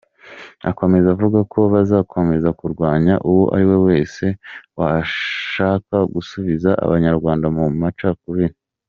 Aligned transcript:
Akomeza 0.69 1.07
avuga 1.15 1.39
ko 1.53 1.59
bazakomeza 1.73 2.49
kurwanya 2.59 3.13
uwo 3.29 3.43
ari 3.55 3.65
we 3.69 3.77
wese 3.87 4.25
washaka 4.77 5.97
gusubiza 6.13 6.69
abanyarwanda 6.85 7.47
mu 7.57 7.63
macakubiri. 7.83 8.55